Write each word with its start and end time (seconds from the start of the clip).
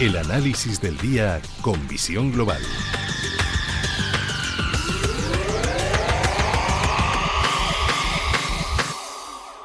El 0.00 0.16
análisis 0.16 0.80
del 0.80 0.96
día 0.98 1.40
con 1.60 1.74
visión 1.88 2.30
global. 2.30 2.62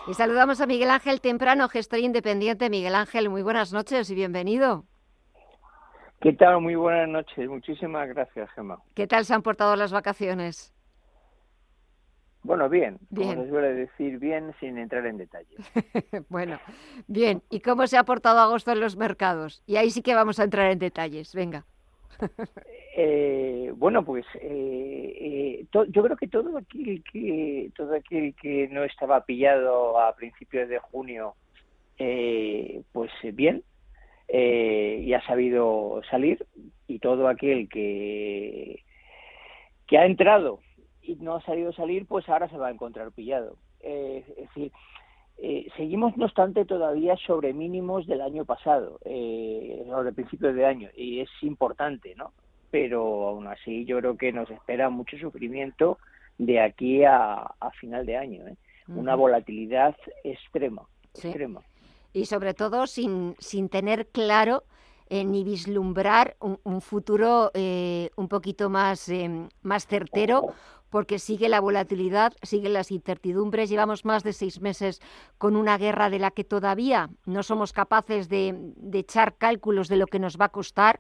Y 0.08 0.14
saludamos 0.16 0.60
a 0.60 0.66
Miguel 0.66 0.90
Ángel 0.90 1.22
Temprano, 1.22 1.70
gestor 1.70 2.00
independiente. 2.00 2.72
Miguel 2.72 2.96
Ángel, 2.96 3.30
muy 3.30 3.44
buenas 3.44 3.74
noches 3.74 4.10
y 4.10 4.16
bienvenido. 4.16 4.86
¿Qué 6.20 6.34
tal? 6.34 6.62
Muy 6.62 6.74
buenas 6.74 7.10
noches. 7.10 7.48
Muchísimas 7.48 8.10
gracias, 8.10 8.50
Gemma. 8.56 8.80
¿Qué 8.96 9.06
tal 9.06 9.26
se 9.26 9.36
han 9.36 9.44
portado 9.44 9.76
las 9.76 9.92
vacaciones? 9.92 10.73
Bueno, 12.44 12.68
bien, 12.68 13.00
como 13.16 13.34
se 13.34 13.50
suele 13.50 13.74
decir, 13.74 14.20
bien 14.20 14.54
sin 14.60 14.78
entrar 14.78 15.06
en 15.06 15.18
detalles. 15.18 15.60
bueno, 16.30 16.60
bien. 17.08 17.42
¿Y 17.50 17.62
cómo 17.62 17.88
se 17.88 17.98
ha 17.98 18.04
portado 18.04 18.40
agosto 18.40 18.72
en 18.72 18.82
los 18.82 18.98
mercados? 18.98 19.64
Y 19.66 19.78
ahí 19.78 19.90
sí 19.90 20.02
que 20.02 20.14
vamos 20.14 20.40
a 20.40 20.44
entrar 20.44 20.70
en 20.70 20.80
detalles. 20.80 21.34
Venga. 21.34 21.66
eh, 22.98 23.72
bueno, 23.76 24.04
pues 24.04 24.26
eh, 24.42 25.18
eh, 25.20 25.66
yo 25.90 26.04
creo 26.04 26.18
que 26.18 26.28
todo 26.28 26.58
aquel 26.58 27.04
que 27.12 27.72
todo 27.76 27.96
aquel 27.96 28.36
que 28.36 28.68
no 28.70 28.84
estaba 28.84 29.26
pillado 29.26 30.00
a 30.00 30.14
principios 30.14 30.68
de 30.68 30.80
junio, 30.80 31.36
eh, 31.98 32.82
pues 32.92 33.12
bien, 33.34 33.64
y 34.28 35.14
ha 35.14 35.26
sabido 35.26 36.02
salir, 36.10 36.46
y 36.88 37.00
todo 37.00 37.28
aquel 37.28 37.70
que 37.70 38.84
que 39.88 39.98
ha 39.98 40.06
entrado 40.06 40.60
y 41.04 41.16
no 41.16 41.36
ha 41.36 41.42
salido 41.42 41.74
salir, 41.74 42.06
pues 42.08 42.28
ahora 42.30 42.50
se 42.50 42.58
va 42.58 42.68
a 42.68 42.72
encontrar 42.72 43.12
pillado. 43.12 43.58
Eh, 43.82 44.24
es 44.30 44.48
decir, 44.48 44.72
eh, 45.38 45.68
seguimos, 45.76 46.16
no 46.16 46.26
obstante, 46.26 46.66
todavía 46.66 47.18
sobre 47.18 47.54
mínimos 47.54 48.08
del 48.08 48.22
año 48.22 48.46
pasado, 48.46 49.00
eh, 49.04 49.84
sobre 49.88 50.14
principios 50.14 50.56
de 50.56 50.66
año, 50.66 50.90
y 50.96 51.20
es 51.20 51.30
importante, 51.42 52.16
¿no? 52.16 52.32
Pero 52.72 53.28
aún 53.28 53.48
así 53.48 53.86
yo 53.86 54.00
creo 54.00 54.18
que 54.18 54.32
nos 54.32 54.50
espera 54.50 54.90
mucho 54.90 55.18
sufrimiento 55.18 55.98
de 56.38 56.62
aquí 56.62 57.04
a, 57.04 57.52
final 57.80 58.06
de 58.06 58.18
año, 58.18 58.48
¿eh? 58.48 58.56
Una 58.88 59.16
volatilidad 59.16 59.96
extrema, 60.24 60.84
extrema. 61.14 61.62
Y 62.12 62.26
sobre 62.26 62.54
todo 62.54 62.86
sin, 62.86 63.36
sin 63.40 63.70
tener 63.70 64.08
claro 64.08 64.64
eh, 65.10 65.24
ni 65.24 65.44
vislumbrar 65.44 66.36
un, 66.42 66.60
un 66.64 66.82
futuro 66.82 67.52
un 67.54 68.28
poquito 68.28 68.70
más, 68.70 69.10
más 69.62 69.88
certero 69.88 70.54
porque 70.94 71.18
sigue 71.18 71.50
la 71.50 71.60
volatilidad, 71.60 72.34
siguen 72.44 72.74
las 72.74 72.92
incertidumbres. 72.92 73.68
Llevamos 73.68 74.06
más 74.06 74.22
de 74.22 74.32
seis 74.32 74.62
meses 74.62 75.02
con 75.40 75.56
una 75.56 75.76
guerra 75.80 76.12
de 76.12 76.20
la 76.20 76.30
que 76.30 76.44
todavía 76.44 77.10
no 77.26 77.42
somos 77.42 77.74
capaces 77.74 78.30
de, 78.30 78.56
echar 78.94 79.36
cálculos 79.36 79.88
de 79.88 79.98
lo 79.98 80.06
que 80.06 80.20
nos 80.20 80.38
va 80.38 80.46
a 80.46 80.50
costar 80.50 81.00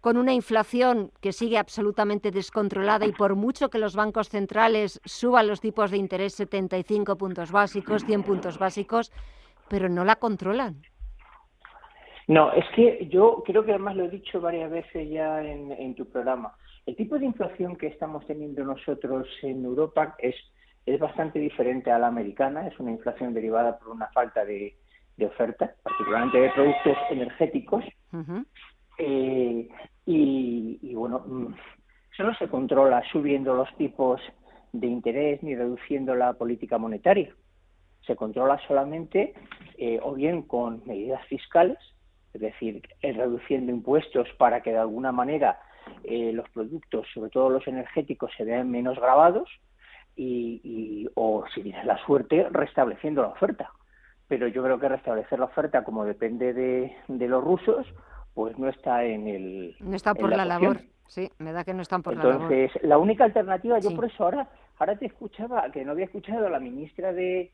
con 0.00 0.16
una 0.16 0.32
inflación 0.32 1.12
que 1.20 1.32
sigue 1.32 1.58
absolutamente 1.58 2.32
descontrolada 2.32 3.06
y 3.06 3.12
por 3.12 3.36
mucho 3.36 3.70
que 3.70 3.78
los 3.78 3.94
bancos 3.94 4.30
centrales 4.30 5.00
suban 5.04 5.46
los 5.46 5.60
tipos 5.60 5.92
de 5.92 5.98
interés 5.98 6.34
75 6.34 7.16
puntos 7.16 7.52
básicos, 7.52 8.04
100 8.04 8.24
puntos 8.24 8.58
básicos, 8.58 9.12
pero 9.68 9.88
no 9.88 10.04
la 10.04 10.16
controlan. 10.16 10.82
No, 12.28 12.52
es 12.52 12.64
que 12.74 13.08
yo 13.10 13.42
creo 13.44 13.64
que 13.64 13.72
además 13.72 13.96
lo 13.96 14.04
he 14.04 14.10
dicho 14.10 14.40
varias 14.40 14.70
veces 14.70 15.08
ya 15.10 15.42
en 15.42 15.94
tu 15.94 16.06
programa. 16.08 16.54
El 16.86 16.96
tipo 16.96 17.18
de 17.18 17.26
inflación 17.26 17.76
que 17.76 17.88
estamos 17.88 18.26
teniendo 18.26 18.64
nosotros 18.64 19.28
en 19.42 19.64
Europa 19.64 20.16
es, 20.18 20.34
es 20.86 20.98
bastante 20.98 21.38
diferente 21.38 21.90
a 21.90 21.98
la 21.98 22.08
americana, 22.08 22.66
es 22.66 22.78
una 22.80 22.90
inflación 22.90 23.34
derivada 23.34 23.78
por 23.78 23.90
una 23.90 24.08
falta 24.08 24.44
de, 24.44 24.76
oferta, 25.24 25.74
particularmente 25.82 26.40
de 26.40 26.50
productos 26.50 26.96
energéticos. 27.10 27.84
Eh, 28.98 29.68
y, 30.06 30.94
bueno, 30.94 31.22
mm, 31.26 31.54
eso 32.12 32.22
no 32.24 32.34
se 32.34 32.48
controla 32.48 33.02
subiendo 33.12 33.54
los 33.54 33.68
tipos 33.76 34.20
de 34.72 34.86
interés 34.86 35.42
ni 35.42 35.54
reduciendo 35.54 36.14
la 36.14 36.32
política 36.32 36.78
monetaria. 36.78 37.34
Se 38.06 38.16
controla 38.16 38.58
solamente 38.66 39.34
eh, 39.76 40.00
o 40.02 40.14
bien 40.14 40.42
con 40.42 40.82
medidas 40.86 41.24
fiscales, 41.26 41.78
es 42.32 42.40
decir, 42.40 42.82
reduciendo 43.02 43.72
impuestos 43.72 44.28
para 44.38 44.62
que 44.62 44.70
de 44.70 44.78
alguna 44.78 45.12
manera 45.12 45.60
eh, 46.04 46.32
los 46.32 46.48
productos, 46.50 47.06
sobre 47.12 47.30
todo 47.30 47.50
los 47.50 47.66
energéticos, 47.66 48.30
se 48.36 48.44
vean 48.44 48.70
menos 48.70 48.98
grabados 48.98 49.48
y, 50.16 51.08
o, 51.14 51.44
si 51.54 51.62
tienes 51.62 51.84
la 51.86 51.96
suerte, 52.04 52.46
restableciendo 52.50 53.22
la 53.22 53.28
oferta. 53.28 53.70
Pero 54.28 54.46
yo 54.48 54.62
creo 54.62 54.78
que 54.78 54.88
restablecer 54.88 55.38
la 55.38 55.46
oferta, 55.46 55.82
como 55.82 56.04
depende 56.04 56.52
de, 56.52 56.94
los 57.08 57.42
rusos, 57.42 57.86
pues 58.34 58.56
no 58.58 58.68
está 58.68 59.04
en 59.04 59.26
el. 59.26 59.76
No 59.80 59.96
está 59.96 60.14
por 60.14 60.30
la, 60.30 60.44
labor. 60.44 60.80
Sí, 61.06 61.30
me 61.38 61.52
da 61.52 61.64
que 61.64 61.74
no 61.74 61.82
están 61.82 62.02
por 62.02 62.14
la 62.14 62.22
labor. 62.22 62.52
Entonces, 62.52 62.82
la 62.82 62.98
única 62.98 63.24
alternativa, 63.24 63.78
yo 63.80 63.94
por 63.96 64.04
eso 64.04 64.24
ahora, 64.24 64.48
ahora 64.78 64.96
te 64.96 65.06
escuchaba, 65.06 65.70
que 65.72 65.84
no 65.84 65.92
había 65.92 66.04
escuchado 66.04 66.46
a 66.46 66.50
la 66.50 66.60
ministra 66.60 67.12
de, 67.12 67.50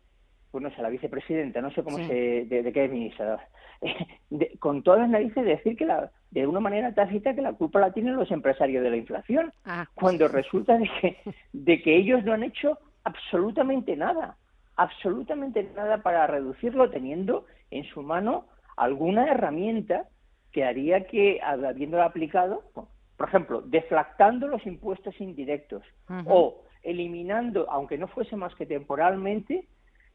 pues 0.56 0.70
no 0.70 0.74
sé, 0.74 0.80
la 0.80 0.88
vicepresidenta, 0.88 1.60
no 1.60 1.70
sé 1.70 1.82
cómo 1.82 1.98
se, 1.98 2.46
de, 2.46 2.72
qué 2.72 2.86
es 2.86 2.90
ministra, 2.90 3.46
con 4.58 4.82
todas 4.82 5.00
las 5.00 5.10
narices 5.10 5.44
de 5.44 5.50
decir 5.50 5.76
que 5.76 5.84
la, 5.84 6.10
de 6.30 6.46
una 6.46 6.60
manera 6.60 6.94
tácita 6.94 7.34
que 7.34 7.42
la 7.42 7.52
culpa 7.52 7.78
la 7.78 7.92
tienen 7.92 8.16
los 8.16 8.30
empresarios 8.30 8.82
de 8.82 8.88
la 8.88 8.96
inflación, 8.96 9.52
ah, 9.66 9.86
cuando 9.94 10.28
resulta 10.28 10.78
de 10.78 10.88
que, 10.98 11.18
de 11.52 11.82
que 11.82 11.94
ellos 11.94 12.24
no 12.24 12.32
han 12.32 12.42
hecho 12.42 12.78
absolutamente 13.04 13.96
nada, 13.96 14.38
absolutamente 14.76 15.68
nada 15.76 15.98
para 15.98 16.26
reducirlo, 16.26 16.88
teniendo 16.88 17.44
en 17.70 17.84
su 17.84 18.00
mano 18.00 18.46
alguna 18.78 19.26
herramienta 19.26 20.08
que 20.52 20.64
haría 20.64 21.06
que, 21.06 21.38
habiéndolo 21.42 22.02
aplicado, 22.02 22.62
por 22.72 23.28
ejemplo, 23.28 23.60
deflactando 23.60 24.48
los 24.48 24.64
impuestos 24.64 25.20
indirectos 25.20 25.82
o 26.24 26.62
eliminando, 26.82 27.70
aunque 27.70 27.98
no 27.98 28.08
fuese 28.08 28.36
más 28.36 28.54
que 28.54 28.64
temporalmente, 28.64 29.68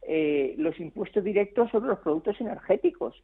eh, 0.04 0.56
los 0.58 0.80
impuestos 0.80 1.24
directos 1.24 1.70
sobre 1.72 1.90
los 1.90 2.00
productos 2.00 2.40
energéticos 2.42 3.22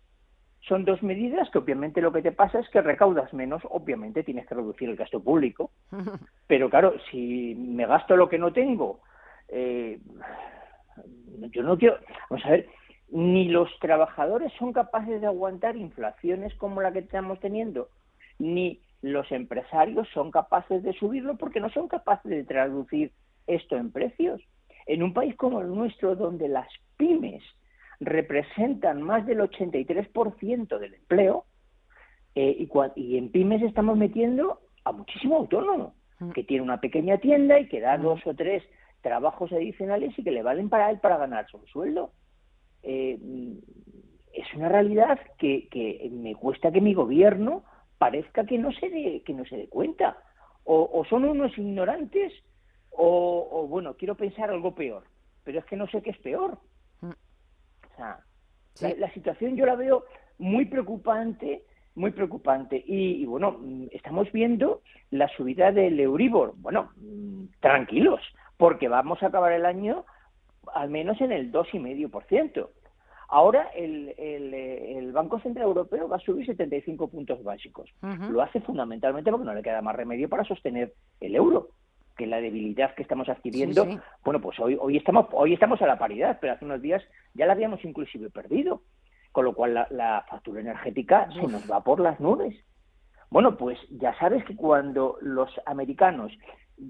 son 0.62 0.86
dos 0.86 1.02
medidas 1.02 1.50
que 1.50 1.60
obviamente 1.60 2.02
lo 2.02 2.12
que 2.12 2.22
te 2.22 2.32
pasa 2.32 2.60
es 2.60 2.70
que 2.70 2.82
recaudas 2.82 3.34
menos, 3.34 3.62
obviamente 3.70 4.24
tienes 4.24 4.46
que 4.48 4.56
reducir 4.56 4.90
el 4.90 4.96
gasto 4.96 5.22
público, 5.24 5.72
pero 6.48 6.70
claro, 6.70 6.94
si 7.10 7.56
me 7.56 7.86
gasto 7.86 8.16
lo 8.16 8.28
que 8.28 8.38
no 8.38 8.52
tengo, 8.52 9.00
eh, 9.48 10.00
yo 11.52 11.64
no 11.64 11.78
quiero, 11.78 11.98
vamos 12.30 12.46
a 12.46 12.52
ver, 12.52 12.68
ni 13.10 13.48
los 13.48 13.70
trabajadores 13.80 14.52
son 14.60 14.74
capaces 14.74 15.22
de 15.22 15.28
aguantar 15.28 15.78
inflaciones 15.78 16.54
como 16.56 16.82
la 16.82 16.92
que 16.92 17.00
estamos 17.00 17.40
teniendo, 17.40 17.90
ni 18.40 18.82
los 19.02 19.32
empresarios 19.32 20.08
son 20.14 20.32
capaces 20.32 20.84
de 20.84 20.94
subirlo 20.94 21.38
porque 21.38 21.60
no 21.60 21.70
son 21.70 21.88
capaces 21.88 22.30
de 22.30 22.44
traducir 22.44 23.12
esto 23.46 23.78
en 23.78 23.92
precios. 23.92 24.42
En 24.88 25.04
un 25.04 25.14
país 25.14 25.36
como 25.36 25.62
el 25.62 25.68
nuestro, 25.68 26.16
donde 26.16 26.48
las 26.48 26.68
pymes 26.98 27.44
representan 28.00 29.02
más 29.02 29.26
del 29.26 29.40
83% 29.40 30.78
del 30.78 30.94
empleo 30.94 31.46
eh, 32.36 32.68
y, 32.96 33.18
en 33.18 33.32
pymes 33.32 33.64
estamos 33.64 33.98
metiendo 33.98 34.62
a 34.84 34.92
muchísimo 34.92 35.38
autónomo 35.38 35.96
mm. 36.20 36.32
que 36.32 36.44
tiene 36.44 36.64
una 36.64 36.80
pequeña 36.80 37.18
tienda 37.18 37.60
y 37.60 37.68
que 37.68 37.82
da 37.82 37.98
mm. 37.98 38.04
dos 38.04 38.28
o 38.28 38.36
tres 38.36 38.64
trabajos 39.02 39.52
adicionales 39.52 40.18
y 40.18 40.24
que 40.24 40.32
le 40.32 40.44
valen 40.44 40.70
para 40.70 40.92
él 40.92 41.00
para 41.00 41.18
ganarse 41.18 41.58
un 41.58 41.66
sueldo. 41.68 42.12
Eh, 42.84 43.18
es 44.34 44.54
una 44.54 44.70
realidad 44.70 45.20
que, 45.40 45.68
que, 45.70 46.10
me 46.12 46.36
cuesta 46.36 46.72
que 46.72 46.82
mi 46.82 46.94
gobierno 46.94 47.64
parezca 47.98 48.46
que 48.46 48.60
no 48.60 48.72
se 48.72 48.90
dé, 48.90 49.24
que 49.26 49.34
no 49.34 49.46
se 49.46 49.58
dé 49.58 49.68
cuenta. 49.68 50.18
O, 50.64 51.06
son 51.10 51.24
unos 51.24 51.58
ignorantes 51.58 52.34
o, 52.98 53.48
o, 53.52 53.68
bueno, 53.68 53.96
quiero 53.96 54.16
pensar 54.16 54.50
algo 54.50 54.76
peor, 54.76 55.04
pero 55.44 55.60
es 55.60 55.66
que 55.66 55.78
no 55.78 55.88
sé 55.88 56.02
qué 56.02 56.10
es 56.10 56.18
peor 56.18 56.58
la, 58.82 59.12
situación 59.14 59.56
yo 59.56 59.66
la 59.66 59.76
veo 59.76 60.06
muy 60.38 60.66
preocupante, 60.66 61.64
muy 61.96 62.12
preocupante. 62.12 62.84
Y, 62.86 63.26
bueno, 63.26 63.58
mm, 63.60 63.88
estamos 63.92 64.32
viendo 64.32 64.82
la 65.12 65.28
subida 65.30 65.72
del 65.72 66.00
Euribor. 66.00 66.54
Bueno, 66.58 66.92
mm, 66.98 67.46
tranquilos, 67.60 68.22
porque 68.58 68.88
vamos 68.88 69.22
a 69.24 69.28
acabar 69.28 69.52
el 69.52 69.66
año 69.66 70.06
al 70.74 70.90
menos 70.90 71.20
en 71.22 71.32
el 71.32 71.52
2,5%. 71.52 72.70
Ahora 73.30 73.70
el, 73.76 74.14
el, 74.18 75.12
Banco 75.12 75.40
Central 75.40 75.66
Europeo 75.66 76.08
va 76.08 76.18
a 76.18 76.20
subir 76.20 76.46
75 76.46 77.10
puntos 77.10 77.44
básicos. 77.44 77.90
Lo 78.02 78.42
hace 78.42 78.62
fundamentalmente 78.62 79.32
porque 79.32 79.46
no 79.46 79.54
le 79.54 79.64
queda 79.64 79.82
más 79.82 79.96
remedio 79.96 80.30
para 80.30 80.44
sostener 80.44 80.94
el 81.20 81.36
euro 81.36 81.70
que 82.18 82.28
la 82.28 82.42
debilidad 82.42 82.94
que 82.96 83.04
estamos 83.04 83.30
adquiriendo, 83.30 83.86
bueno, 84.24 84.42
pues 84.42 84.60
hoy, 84.60 84.78
hoy, 84.80 84.98
estamos, 84.98 85.28
hoy 85.32 85.54
estamos 85.54 85.82
a 85.82 85.88
la 85.88 86.00
paridad, 86.00 86.38
pero 86.42 86.54
hace 86.54 86.66
unos 86.66 86.82
días 86.82 87.04
ya 87.34 87.46
la 87.46 87.54
habíamos 87.54 87.84
inclusive 87.86 88.30
perdido, 88.30 88.82
con 89.32 89.46
lo 89.46 89.54
cual 89.54 89.74
la, 89.90 90.26
factura 90.30 90.62
energética 90.62 91.30
se 91.32 91.48
nos 91.48 91.70
va 91.72 91.84
por 91.84 92.00
las 92.00 92.20
nubes. 92.20 92.56
Bueno, 93.30 93.58
pues 93.58 93.78
ya 93.92 94.18
sabes 94.20 94.44
que 94.46 94.56
cuando 94.56 95.18
los 95.22 95.50
americanos, 95.66 96.32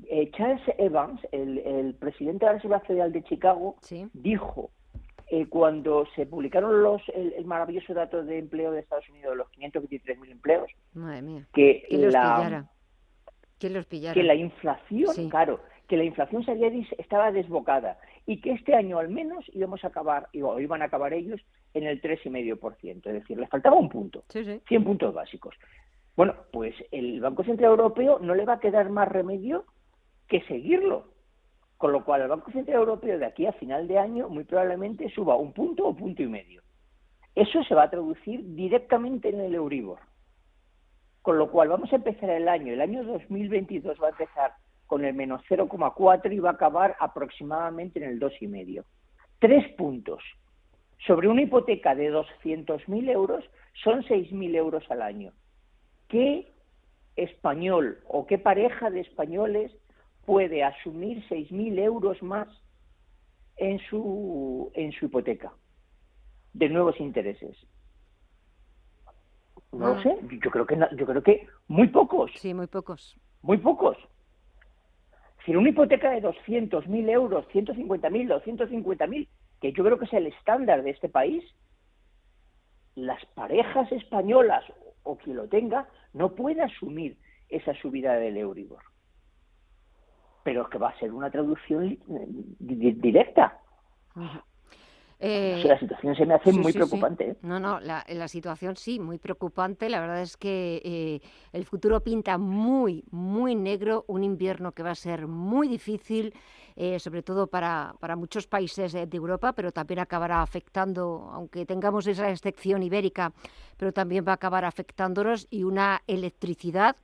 eh, 0.10 0.32
Charles 0.32 0.62
Evans, 0.78 1.20
el, 1.32 1.96
presidente 2.00 2.46
de 2.46 2.52
la 2.52 2.54
Reserva 2.54 2.80
Federal 2.82 3.12
de 3.12 3.24
Chicago, 3.24 3.76
dijo 4.14 4.72
eh, 5.30 5.48
cuando 5.48 6.06
se 6.16 6.26
publicaron 6.26 6.82
los 6.84 7.02
el, 7.14 7.44
maravilloso 7.46 7.94
dato 7.94 8.24
de 8.24 8.40
empleo 8.40 8.72
de 8.72 8.80
Estados 8.80 9.10
Unidos, 9.10 9.36
los 9.36 9.48
523.000 9.52 10.32
empleos, 10.32 10.72
que 11.54 11.86
la, 11.90 12.70
que 13.60 14.24
la 14.24 14.36
inflación, 14.36 15.30
claro, 15.30 15.60
que 15.88 15.98
la 15.98 16.04
inflación 16.04 16.44
se 16.44 16.52
había, 16.52 16.70
estaba 16.98 17.32
desbocada 17.32 17.98
y 18.26 18.42
que 18.42 18.52
este 18.52 18.76
año 18.76 19.00
al 19.00 19.10
menos 19.10 19.46
íbamos 19.54 19.84
a 19.84 19.88
acabar, 19.88 20.28
o 20.42 20.60
iban 20.60 20.82
a 20.82 20.86
acabar 20.86 21.14
ellos 21.14 21.42
en 21.74 21.86
el 21.86 22.02
3,5%, 22.02 23.08
es 23.08 23.14
decir, 23.14 23.38
les 23.38 23.50
faltaba 23.50 23.78
un 23.78 23.90
punto, 23.90 24.24
100 24.30 24.84
puntos 24.84 25.14
básicos. 25.14 25.56
Bueno, 26.16 26.34
pues 26.52 26.76
el 26.92 27.22
Banco 27.22 27.44
Central 27.44 27.72
Europeo 27.72 28.20
no 28.20 28.36
le 28.36 28.46
va 28.46 28.54
a 28.54 28.60
quedar 28.60 28.90
más 28.90 29.08
remedio 29.08 29.66
que 30.28 30.42
seguirlo, 30.42 31.14
con 31.78 31.92
lo 31.92 32.04
cual 32.04 32.22
el 32.22 32.28
Banco 32.28 32.52
Central 32.52 32.80
Europeo 32.80 33.20
de 33.20 33.26
aquí 33.26 33.46
a 33.46 33.54
final 33.54 33.88
de 33.88 34.00
año 34.00 34.28
muy 34.28 34.44
probablemente 34.44 35.10
suba 35.10 35.36
un 35.36 35.54
punto 35.54 35.88
o 35.88 35.96
punto 35.96 36.24
y 36.24 36.28
medio. 36.28 36.64
Eso 37.36 37.64
se 37.64 37.76
va 37.76 37.84
a 37.84 37.90
traducir 37.90 38.56
directamente 38.56 39.30
en 39.30 39.42
el 39.42 39.54
Euribor. 39.54 40.00
Con 41.28 41.40
lo 41.40 41.52
cual 41.52 41.68
vamos 41.68 41.92
a 41.92 41.98
empezar 41.98 42.30
el 42.30 42.48
año, 42.48 42.72
el 42.72 42.80
año 42.80 43.04
2022 43.04 44.02
va 44.02 44.08
a 44.08 44.12
empezar 44.12 44.54
con 44.86 45.04
el 45.04 45.14
menos 45.14 45.42
0,4 45.50 46.34
y 46.34 46.40
va 46.40 46.52
a 46.52 46.54
acabar 46.54 46.96
aproximadamente 47.02 48.02
en 48.02 48.12
el 48.12 48.18
2,5. 48.18 48.86
Tres 49.38 49.68
puntos. 49.74 50.24
Sobre 51.06 51.28
una 51.28 51.42
hipoteca 51.42 51.96
de 51.96 52.14
200.000 52.14 53.10
euros 53.10 53.44
son 53.84 54.04
6.000 54.04 54.56
euros 54.56 54.90
al 54.90 55.02
año. 55.02 55.34
¿Qué 56.08 56.54
español 57.18 58.00
o 58.08 58.26
qué 58.26 58.38
pareja 58.38 58.90
de 58.90 59.02
españoles 59.02 59.74
puede 60.26 60.64
asumir 60.64 61.28
6.000 61.28 61.78
euros 61.80 62.24
más 62.24 62.48
en 63.58 63.80
su, 63.90 64.72
en 64.76 64.94
su 64.94 65.08
hipoteca 65.08 65.52
de 66.54 66.70
nuevos 66.70 66.98
intereses? 67.02 67.58
No 69.72 69.96
lo 69.96 70.02
sé, 70.02 70.18
yo 70.44 70.50
creo 70.50 70.66
que 70.66 70.78
yo 70.96 71.06
creo 71.06 71.22
que 71.22 71.48
muy 71.68 71.88
pocos. 71.88 72.32
Sí, 72.36 72.54
muy 72.54 72.68
pocos. 72.68 73.18
Muy 73.42 73.58
pocos. 73.58 73.98
Si 75.46 75.56
una 75.56 75.70
hipoteca 75.70 76.12
de 76.12 76.22
200.000 76.22 77.10
euros, 77.10 77.46
150.000, 77.54 78.42
250.000, 78.44 79.28
que 79.62 79.72
yo 79.72 79.84
creo 79.84 79.98
que 79.98 80.06
es 80.06 80.14
el 80.14 80.28
estándar 80.28 80.84
de 80.84 80.90
este 80.90 81.10
país, 81.10 81.44
las 82.96 83.26
parejas 83.28 83.92
españolas 83.92 84.64
o 85.04 85.18
quien 85.18 85.38
lo 85.38 85.48
tenga 85.48 85.88
no 86.14 86.36
puede 86.36 86.62
asumir 86.62 87.18
esa 87.48 87.74
subida 87.76 88.16
del 88.16 88.38
Euribor. 88.38 88.84
Pero 90.44 90.64
es 90.64 90.68
que 90.70 90.78
va 90.78 90.90
a 90.90 91.00
ser 91.00 91.14
una 91.14 91.30
traducción 91.30 91.98
directa. 92.60 93.60
Eh, 95.20 95.64
la 95.66 95.80
situación 95.80 96.16
se 96.16 96.26
me 96.26 96.36
hace 96.36 96.52
muy 96.52 96.72
preocupante. 96.72 97.30
¿eh? 97.30 97.38
No, 97.42 97.60
no, 97.60 97.80
la, 97.80 98.28
situación 98.28 98.76
sí, 98.76 99.00
muy 99.00 99.18
preocupante. 99.18 99.90
La 99.90 100.00
verdad 100.00 100.22
es 100.22 100.38
que 100.38 100.82
eh, 100.86 101.28
el 101.54 101.66
futuro 101.66 102.04
pinta 102.04 102.38
muy, 102.38 103.04
muy 103.10 103.56
negro. 103.56 104.06
Un 104.08 104.24
invierno 104.24 104.74
que 104.74 104.84
va 104.84 104.92
a 104.92 104.96
ser 104.96 105.28
muy 105.28 105.68
difícil, 105.68 106.34
sobre 107.00 107.24
todo 107.24 107.48
para, 107.48 107.96
para, 108.00 108.16
muchos 108.16 108.46
países 108.46 108.94
de 108.94 109.18
Europa, 109.18 109.54
pero 109.54 109.72
también 109.72 110.00
acabará 110.00 110.44
afectando, 110.44 111.30
aunque 111.34 111.66
tengamos 111.66 112.06
esa 112.06 112.30
excepción 112.30 112.84
ibérica, 112.84 113.34
pero 113.78 113.92
también 113.92 114.24
va 114.28 114.34
a 114.34 114.36
acabar 114.36 114.64
afectándonos 114.64 115.48
y 115.50 115.64
una 115.64 116.04
electricidad 116.06 116.96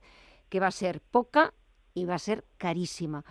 que 0.48 0.60
va 0.60 0.68
a 0.68 0.70
ser 0.70 1.00
poca 1.00 1.54
y 1.94 2.04
va 2.04 2.14
a 2.14 2.18
ser 2.18 2.44
carísima. 2.58 3.24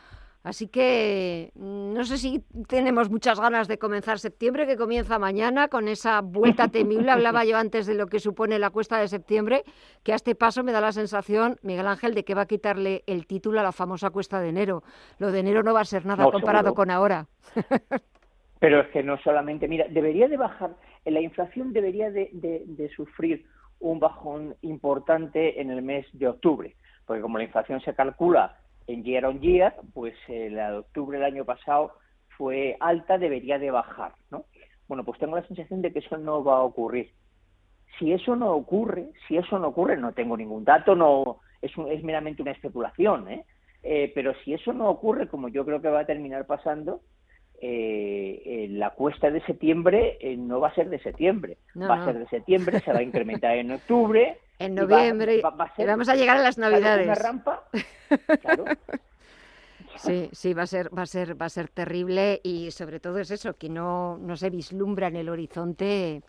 Así 0.44 0.68
que 0.68 1.52
mm, 1.56 1.94
no 1.94 2.04
sé 2.04 2.18
si 2.18 2.44
tenemos 2.68 3.10
muchas 3.10 3.40
ganas 3.40 3.68
de 3.70 3.78
comenzar 3.78 4.20
septiembre, 4.20 4.68
que 4.68 4.76
comienza 4.76 5.18
mañana 5.18 5.70
con 5.70 5.88
esa 5.88 6.20
vuelta 6.22 6.68
temible. 6.68 7.12
Hablaba 7.12 7.46
yo 7.46 7.58
antes 7.58 7.86
de 7.86 7.96
lo 7.96 8.08
que 8.08 8.20
supone 8.20 8.60
la 8.60 8.70
cuesta 8.70 8.98
de 8.98 9.08
septiembre, 9.08 9.64
que 10.04 10.12
a 10.12 10.16
este 10.16 10.36
paso 10.36 10.64
me 10.64 10.74
da 10.74 10.82
la 10.82 10.92
sensación, 10.92 11.58
Miguel 11.62 11.88
Ángel, 11.88 12.14
de 12.14 12.26
que 12.26 12.36
va 12.36 12.42
a 12.42 12.46
quitarle 12.46 13.04
el 13.08 13.26
título 13.26 13.62
a 13.62 13.64
la 13.64 13.72
famosa 13.72 14.10
cuesta 14.10 14.42
de 14.42 14.50
enero. 14.50 14.84
Lo 15.18 15.32
de 15.32 15.40
enero 15.40 15.64
no 15.64 15.74
va 15.74 15.82
a 15.82 15.86
ser 15.86 16.06
nada 16.06 16.30
comparado 16.30 16.74
con 16.74 16.92
ahora. 16.92 17.28
Pero 18.60 18.82
es 18.82 18.88
que 18.90 19.02
no 19.04 19.18
solamente, 19.20 19.68
mira, 19.68 19.86
debería 19.90 20.28
de 20.28 20.38
bajar, 20.38 20.76
la 21.06 21.22
inflación 21.22 21.74
debería 21.74 22.12
de 22.12 22.92
sufrir 22.96 23.46
un 23.80 24.00
bajón 24.00 24.56
importante 24.62 25.62
en 25.62 25.70
el 25.70 25.82
mes 25.82 26.06
de 26.14 26.28
octubre, 26.28 26.76
porque 27.06 27.22
como 27.22 27.38
la 27.38 27.44
inflación 27.44 27.82
se 27.82 27.94
calcula 27.94 28.58
en 28.88 29.04
year 29.04 29.26
on 29.26 29.40
year, 29.40 29.74
pues 29.94 30.16
el 30.28 30.56
de 30.56 30.78
octubre 30.78 31.18
del 31.18 31.26
año 31.26 31.46
pasado 31.46 31.94
fue 32.38 32.78
alta, 32.80 33.18
debería 33.18 33.60
de 33.60 33.72
bajar, 33.72 34.14
¿no? 34.32 34.46
Bueno, 34.88 35.04
pues 35.04 35.20
tengo 35.20 35.36
la 35.36 35.48
sensación 35.48 35.82
de 35.82 35.94
que 35.94 36.00
eso 36.00 36.18
no 36.18 36.44
va 36.44 36.58
a 36.58 36.64
ocurrir. 36.64 37.12
Si 38.00 38.12
eso 38.12 38.36
no 38.36 38.52
ocurre, 38.54 39.12
si 39.28 39.38
eso 39.38 39.60
no 39.60 39.70
ocurre, 39.70 39.98
no 39.98 40.14
tengo 40.14 40.36
ningún 40.36 40.64
dato, 40.64 40.96
no 40.96 41.40
es, 41.62 41.72
es 41.90 42.04
meramente 42.04 42.42
una 42.42 42.52
especulación, 42.52 43.30
¿eh? 43.30 43.46
¿eh? 43.84 44.12
Pero 44.14 44.34
si 44.44 44.54
eso 44.54 44.74
no 44.74 44.90
ocurre, 44.90 45.28
como 45.28 45.48
yo 45.48 45.66
creo 45.66 45.82
que 45.82 45.90
va 45.90 46.02
a 46.02 46.06
terminar 46.06 46.46
pasando, 46.46 47.02
eh, 47.66 48.68
la 48.72 48.90
cuesta 48.90 49.32
de 49.32 49.42
septiembre 49.46 50.18
eh, 50.20 50.36
no 50.36 50.60
va 50.60 50.68
a 50.68 50.76
ser 50.76 50.90
de 50.90 51.00
septiembre, 51.00 51.58
va 51.80 52.02
a 52.02 52.06
ser 52.06 52.20
de 52.20 52.28
septiembre, 52.28 52.82
se 52.82 52.92
va 52.92 53.00
a 53.00 53.04
incrementar 53.04 53.56
en 53.56 53.72
octubre, 53.72 54.38
en 54.60 54.76
noviembre. 54.76 55.42
vamos 55.42 56.10
a 56.10 56.16
llegar 56.16 56.38
a 56.38 56.42
las 56.42 56.58
navidades. 56.58 57.06
Una 57.06 57.16
rampa. 57.16 57.64
Sí, 59.96 60.28
sí, 60.32 60.56
va 60.56 60.64
a 60.64 60.68
ser, 60.68 60.90
va 60.98 61.04
a 61.04 61.06
ser, 61.06 61.40
va 61.40 61.46
a 61.46 61.50
ser 61.50 61.70
terrible 61.70 62.42
y 62.44 62.72
sobre 62.72 63.00
todo 63.00 63.20
es 63.20 63.30
eso, 63.30 63.54
que 63.54 63.70
no, 63.70 64.18
no 64.18 64.36
se 64.36 64.50
vislumbra 64.50 65.08
en 65.08 65.16
el 65.16 65.30
horizonte 65.30 66.24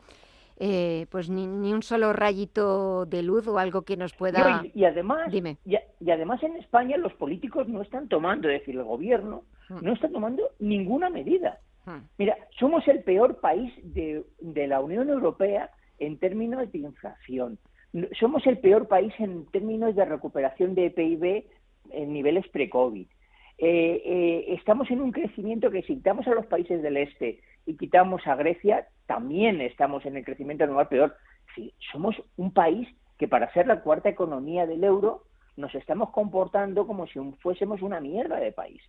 eh, 0.56 1.06
pues 1.10 1.28
ni, 1.28 1.46
ni, 1.46 1.72
un 1.72 1.82
solo 1.82 2.12
rayito 2.12 3.06
de 3.06 3.22
luz 3.22 3.48
o 3.48 3.58
algo 3.58 3.82
que 3.82 3.96
nos 3.96 4.12
pueda. 4.12 4.62
y, 4.72 4.84
además, 4.84 5.32
Dime. 5.32 5.58
Y, 5.64 6.10
además 6.10 6.42
en 6.44 6.56
España 6.56 6.96
los 6.96 7.12
políticos 7.14 7.66
no 7.68 7.82
están 7.82 8.08
tomando, 8.08 8.48
es 8.48 8.60
decir, 8.60 8.76
el 8.76 8.84
gobierno. 8.84 9.42
No 9.68 9.92
está 9.92 10.08
tomando 10.08 10.42
ninguna 10.58 11.10
medida. 11.10 11.60
Hmm. 11.86 12.06
Mira, 12.18 12.36
somos 12.58 12.86
el 12.88 13.02
peor 13.02 13.40
país 13.40 13.72
de, 13.82 14.24
de 14.40 14.66
la 14.66 14.80
Unión 14.80 15.08
Europea 15.08 15.70
en 15.98 16.18
términos 16.18 16.70
de 16.72 16.78
inflación 16.78 17.58
somos 18.18 18.46
el 18.46 18.58
peor 18.58 18.88
país 18.88 19.12
en 19.18 19.46
términos 19.46 19.94
de 19.94 20.04
recuperación 20.04 20.74
de 20.74 20.90
PIB 20.90 21.46
en 21.90 22.12
niveles 22.12 22.46
pre-COVID. 22.48 23.06
Eh, 23.58 24.02
eh, 24.04 24.44
estamos 24.48 24.90
en 24.90 25.00
un 25.00 25.12
crecimiento 25.12 25.70
que 25.70 25.82
si 25.82 25.94
quitamos 25.96 26.26
a 26.26 26.34
los 26.34 26.46
países 26.46 26.82
del 26.82 26.96
este 26.96 27.40
y 27.66 27.76
quitamos 27.76 28.26
a 28.26 28.34
Grecia, 28.34 28.88
también 29.06 29.60
estamos 29.60 30.04
en 30.06 30.16
el 30.16 30.24
crecimiento 30.24 30.64
anual 30.64 30.88
peor. 30.88 31.14
Sí, 31.54 31.72
somos 31.92 32.16
un 32.36 32.52
país 32.52 32.88
que 33.16 33.28
para 33.28 33.52
ser 33.52 33.68
la 33.68 33.80
cuarta 33.80 34.08
economía 34.08 34.66
del 34.66 34.82
euro 34.82 35.22
nos 35.56 35.72
estamos 35.76 36.10
comportando 36.10 36.86
como 36.86 37.06
si 37.06 37.20
fuésemos 37.40 37.80
una 37.80 38.00
mierda 38.00 38.40
de 38.40 38.50
país. 38.50 38.82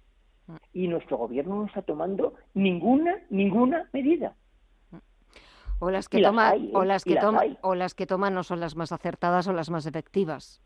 Y 0.73 0.87
nuestro 0.87 1.17
gobierno 1.17 1.55
no 1.55 1.65
está 1.65 1.81
tomando 1.81 2.35
ninguna, 2.53 3.17
ninguna 3.29 3.89
medida. 3.93 4.35
O 5.79 5.89
las 5.89 6.07
que 6.07 6.21
toman 6.21 6.65
¿eh? 6.65 6.69
o 6.73 6.85
las 6.85 7.03
que 7.03 7.15
toman 7.15 7.57
o 7.61 7.75
las 7.75 7.93
que 7.93 8.05
toman 8.05 8.33
no 8.33 8.43
son 8.43 8.59
las 8.59 8.75
más 8.75 8.91
acertadas 8.91 9.47
o 9.47 9.53
las 9.53 9.69
más 9.69 9.85
efectivas. 9.85 10.61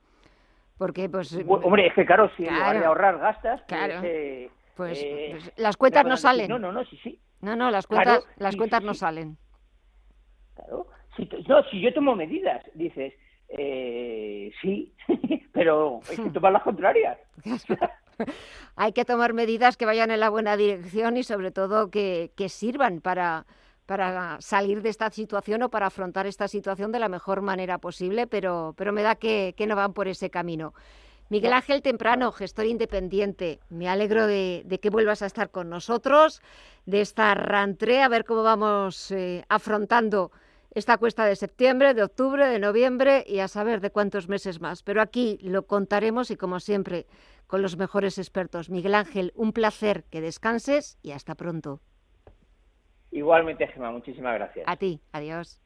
Porque 0.78 1.10
pues 1.10 1.38
hombre 1.48 1.88
es 1.88 1.94
que 1.94 2.06
claro 2.06 2.30
si 2.38 2.46
claro, 2.46 2.86
ahorrar 2.86 3.18
gastas 3.18 3.62
pues, 3.62 3.68
claro, 3.68 4.02
eh, 4.04 4.52
pues, 4.76 5.02
eh, 5.04 5.30
pues, 5.32 5.54
las 5.58 5.78
cuentas 5.78 6.06
no 6.06 6.16
salen. 6.16 6.50
no 6.50 6.60
no 6.60 6.72
no 6.72 6.86
sí 6.86 6.98
sí. 7.02 7.20
No 7.42 7.56
no 7.56 7.72
las 7.72 7.88
cuentas 7.88 8.24
las 8.38 8.56
cuentas 8.56 8.84
no 8.84 8.94
salen. 8.94 9.38
Claro 10.56 10.88
si, 11.16 11.30
no 11.48 11.64
si 11.64 11.82
yo 11.82 11.94
tomo 11.94 12.16
medidas 12.16 12.64
dices 12.74 13.14
eh, 13.50 14.52
sí 14.62 14.94
pero 15.54 16.02
hay 16.10 16.18
que 16.18 16.30
tomar 16.30 16.52
las 16.52 16.64
contrarias 16.64 17.18
hay 18.76 18.94
que 18.94 19.06
tomar 19.06 19.34
medidas 19.34 19.78
que 19.78 19.86
vayan 19.86 20.12
en 20.12 20.20
la 20.20 20.30
buena 20.30 20.58
dirección 20.58 21.18
y 21.18 21.24
sobre 21.24 21.52
todo 21.52 21.90
que, 21.90 22.32
sirvan 22.50 23.02
para 23.02 23.46
para 23.86 24.40
salir 24.40 24.84
de 24.84 24.90
esta 24.90 25.10
situación 25.10 25.64
o 25.64 25.70
para 25.70 25.88
afrontar 25.88 26.28
esta 26.28 26.48
situación 26.48 26.92
de 26.92 27.00
la 27.00 27.10
mejor 27.10 27.42
manera 27.42 27.80
posible, 27.80 28.28
pero, 28.28 28.76
pero 28.78 28.94
me 28.94 29.02
da 29.02 29.16
que, 29.16 29.56
no 29.68 29.76
van 29.76 29.94
por 29.94 30.08
ese 30.08 30.30
camino. 30.30 30.76
Miguel 31.30 31.54
Ángel 31.54 31.82
Temprano, 31.82 32.32
gestor 32.32 32.68
independiente, 32.68 33.60
me 33.70 33.90
alegro 33.90 34.28
de, 34.28 34.80
que 34.80 34.92
vuelvas 34.92 35.24
a 35.24 35.26
estar 35.26 35.50
con 35.50 35.72
nosotros, 35.72 36.44
de 36.86 37.02
esta 37.02 37.34
rantre, 37.34 38.04
a 38.04 38.10
ver 38.10 38.26
cómo 38.26 38.44
vamos 38.44 39.10
eh, 39.10 39.44
afrontando 39.50 40.32
esta 40.72 40.98
cuesta 40.98 41.26
de 41.26 41.36
septiembre, 41.36 41.94
de 41.94 42.04
octubre, 42.04 42.48
de 42.48 42.60
noviembre 42.60 43.24
y 43.28 43.40
a 43.40 43.48
saber 43.48 43.82
de 43.82 43.92
cuántos 43.92 44.28
meses 44.28 44.62
más. 44.62 44.84
Pero 44.84 45.02
aquí 45.02 45.40
lo 45.42 45.66
contaremos 45.66 46.32
y 46.32 46.36
como 46.36 46.60
siempre 46.60 47.08
con 47.48 47.62
los 47.62 47.78
mejores 47.78 48.18
expertos. 48.18 48.70
Miguel 48.70 48.96
Ángel, 48.96 49.34
un 49.36 49.54
placer 49.54 50.04
que 50.12 50.22
descanses 50.22 51.00
y 51.02 51.12
hasta 51.12 51.36
pronto. 51.36 51.82
Igualmente, 53.12 53.68
Gemma, 53.68 53.92
muchísimas 53.92 54.36
gracias. 54.36 54.66
A 54.68 54.76
ti, 54.76 55.02
adiós. 55.12 55.60